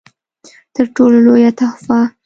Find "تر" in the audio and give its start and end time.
0.75-0.85